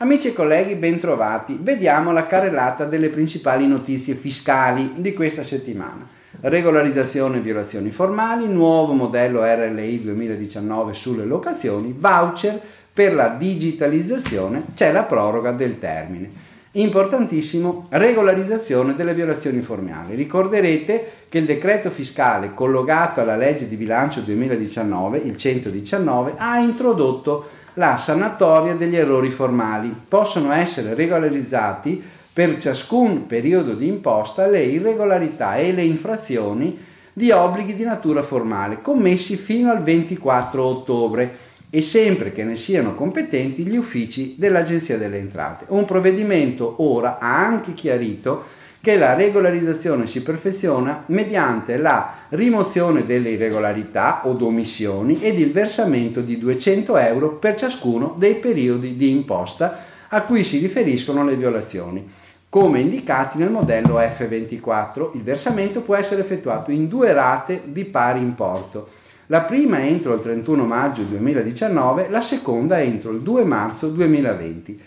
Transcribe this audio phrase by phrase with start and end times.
[0.00, 1.58] Amici e colleghi, bentrovati.
[1.60, 6.06] Vediamo la carrellata delle principali notizie fiscali di questa settimana.
[6.40, 12.60] Regolarizzazione e violazioni formali, nuovo modello RLI 2019 sulle locazioni, voucher
[12.92, 16.30] per la digitalizzazione, c'è la proroga del termine.
[16.78, 20.14] Importantissimo, regolarizzazione delle violazioni formali.
[20.14, 27.48] Ricorderete che il decreto fiscale collocato alla legge di bilancio 2019, il 119, ha introdotto
[27.74, 29.92] la sanatoria degli errori formali.
[30.06, 32.00] Possono essere regolarizzati
[32.32, 36.78] per ciascun periodo di imposta le irregolarità e le infrazioni
[37.12, 41.36] di obblighi di natura formale commessi fino al 24 ottobre
[41.70, 45.66] e sempre che ne siano competenti gli uffici dell'Agenzia delle Entrate.
[45.68, 53.30] Un provvedimento ora ha anche chiarito che la regolarizzazione si perfeziona mediante la rimozione delle
[53.30, 59.78] irregolarità o omissioni ed il versamento di 200 euro per ciascuno dei periodi di imposta
[60.08, 62.08] a cui si riferiscono le violazioni.
[62.48, 68.20] Come indicati nel modello F24, il versamento può essere effettuato in due rate di pari
[68.20, 68.88] importo.
[69.30, 74.80] La prima entro il 31 maggio 2019, la seconda entro il 2 marzo 2020.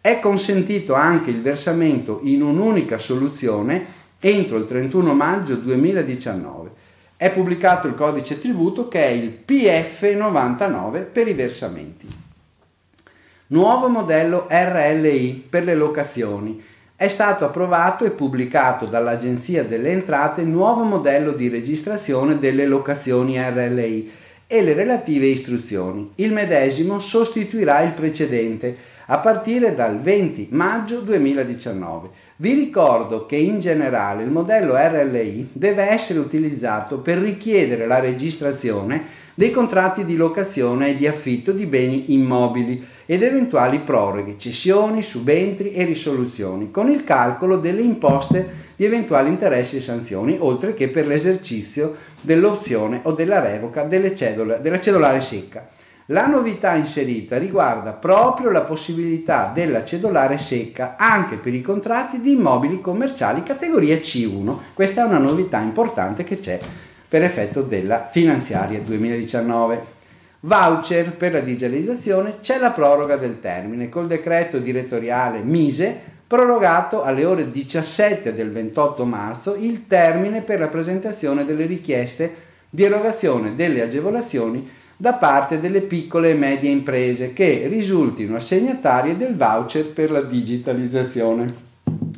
[0.00, 3.86] È consentito anche il versamento in un'unica soluzione
[4.18, 6.70] entro il 31 maggio 2019.
[7.16, 12.08] È pubblicato il codice tributo che è il PF99 per i versamenti.
[13.46, 16.60] Nuovo modello RLI per le locazioni.
[16.96, 23.36] È stato approvato e pubblicato dall'Agenzia delle Entrate il nuovo modello di registrazione delle locazioni
[23.36, 24.12] RLI
[24.46, 26.12] e le relative istruzioni.
[26.14, 32.08] Il medesimo sostituirà il precedente a partire dal 20 maggio 2019.
[32.36, 39.22] Vi ricordo che in generale il modello RLI deve essere utilizzato per richiedere la registrazione
[39.34, 45.72] dei contratti di locazione e di affitto di beni immobili ed eventuali proroghe, cessioni, subentri
[45.72, 51.06] e risoluzioni, con il calcolo delle imposte di eventuali interessi e sanzioni, oltre che per
[51.06, 55.68] l'esercizio dell'opzione o della revoca della cedolare secca.
[56.08, 62.32] La novità inserita riguarda proprio la possibilità della cedolare secca anche per i contratti di
[62.32, 64.54] immobili commerciali categoria C1.
[64.74, 66.60] Questa è una novità importante che c'è
[67.08, 69.92] per effetto della finanziaria 2019.
[70.40, 77.24] Voucher per la digitalizzazione c'è la proroga del termine col decreto direttoriale Mise prorogato alle
[77.24, 82.34] ore 17 del 28 marzo il termine per la presentazione delle richieste
[82.68, 89.34] di erogazione delle agevolazioni da parte delle piccole e medie imprese che risultino assegnatarie del
[89.34, 91.54] voucher per la digitalizzazione.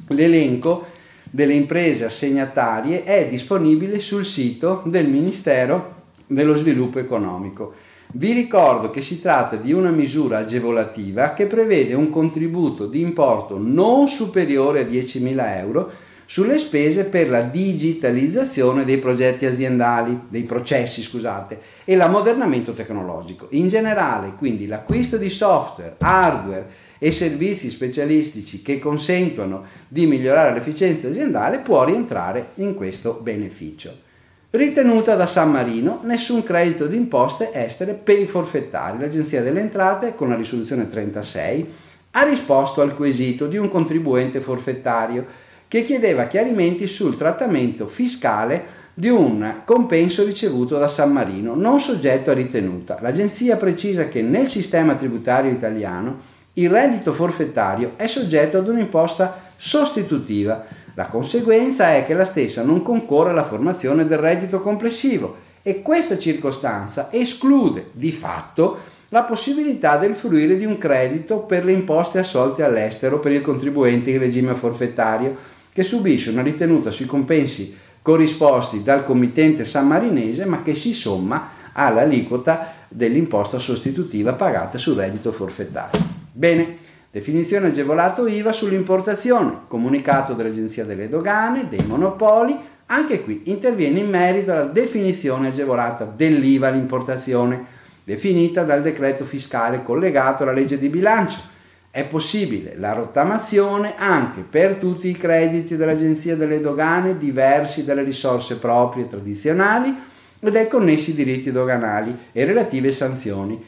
[0.09, 0.87] L'elenco
[1.31, 5.95] delle imprese assegnatarie è disponibile sul sito del Ministero
[6.27, 7.75] dello Sviluppo Economico.
[8.13, 13.59] Vi ricordo che si tratta di una misura agevolativa che prevede un contributo di importo
[13.59, 15.91] non superiore a 10.000 euro
[16.27, 23.47] sulle spese per la digitalizzazione dei progetti aziendali, dei processi, scusate, e l'ammodernamento tecnologico.
[23.51, 31.09] In generale, quindi l'acquisto di software, hardware e servizi specialistici che consentono di migliorare l'efficienza
[31.09, 34.05] aziendale può rientrare in questo beneficio.
[34.51, 38.99] Ritenuta da San Marino, nessun credito di imposte estere per i forfettari.
[38.99, 41.69] L'Agenzia delle Entrate, con la risoluzione 36,
[42.13, 49.09] ha risposto al quesito di un contribuente forfettario che chiedeva chiarimenti sul trattamento fiscale di
[49.09, 52.99] un compenso ricevuto da San Marino, non soggetto a ritenuta.
[53.03, 60.65] L'agenzia precisa che nel sistema tributario italiano il reddito forfettario è soggetto ad un'imposta sostitutiva.
[60.95, 66.19] La conseguenza è che la stessa non concorre alla formazione del reddito complessivo e questa
[66.19, 68.79] circostanza esclude di fatto
[69.11, 74.11] la possibilità del fruire di un credito per le imposte assolte all'estero per il contribuente
[74.11, 80.75] in regime forfettario che subisce una ritenuta sui compensi corrisposti dal committente sammarinese ma che
[80.75, 86.01] si somma all'aliquota dell'imposta sostitutiva pagata sul reddito forfettario.
[86.33, 86.79] Bene,
[87.11, 94.53] definizione agevolato IVA sull'importazione, comunicato dall'Agenzia delle Dogane, dei Monopoli, anche qui interviene in merito
[94.53, 97.67] alla definizione agevolata dell'IVA all'importazione,
[98.03, 101.55] definita dal decreto fiscale collegato alla legge di bilancio
[101.97, 108.59] è possibile la rottamazione anche per tutti i crediti dell'Agenzia delle Dogane diversi dalle risorse
[108.59, 109.97] proprie tradizionali
[110.39, 113.59] e dai connessi diritti doganali e relative sanzioni,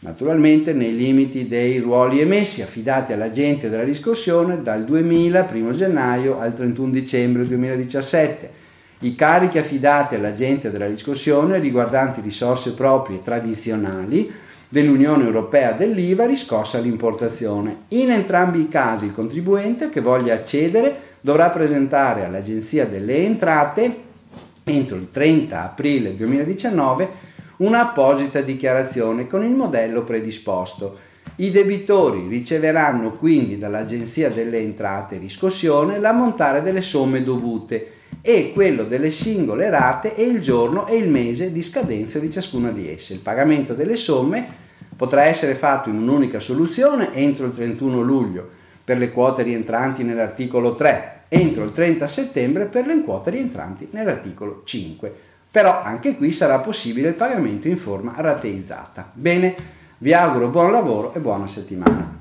[0.00, 6.54] naturalmente nei limiti dei ruoli emessi affidati all'agente della riscossione dal 2000, 1 gennaio al
[6.54, 8.50] 31 dicembre 2017
[9.00, 14.30] i carichi affidati all'agente della riscossione riguardanti risorse proprie tradizionali
[14.68, 17.84] dell'Unione Europea dell'IVA riscossa all'importazione.
[17.88, 24.06] In entrambi i casi il contribuente che voglia accedere dovrà presentare all'Agenzia delle Entrate
[24.64, 27.26] entro il 30 aprile 2019
[27.58, 31.06] un'apposita dichiarazione con il modello predisposto.
[31.36, 37.92] I debitori riceveranno quindi dall'Agenzia delle Entrate riscossione l'ammontare delle somme dovute
[38.28, 42.70] e quello delle singole rate e il giorno e il mese di scadenza di ciascuna
[42.70, 43.14] di esse.
[43.14, 44.46] Il pagamento delle somme
[44.94, 48.46] potrà essere fatto in un'unica soluzione entro il 31 luglio
[48.84, 54.60] per le quote rientranti nell'articolo 3, entro il 30 settembre per le quote rientranti nell'articolo
[54.62, 55.10] 5.
[55.50, 59.10] Però anche qui sarà possibile il pagamento in forma rateizzata.
[59.14, 59.54] Bene,
[59.96, 62.17] vi auguro buon lavoro e buona settimana.